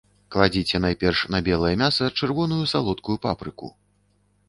[0.35, 3.75] Кладзіце найперш на белае мяса чырвоную салодкую папрыку.